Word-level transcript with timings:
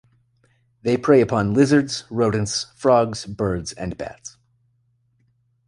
They 0.81 0.97
prey 0.97 1.21
upon 1.21 1.53
lizards, 1.53 2.05
rodents, 2.09 2.65
frogs, 2.75 3.27
birds, 3.27 3.71
and 3.73 3.95
bats. 3.99 4.35